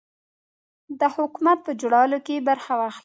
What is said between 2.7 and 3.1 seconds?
واخلي.